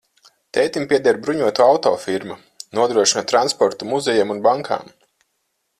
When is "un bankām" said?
4.37-4.91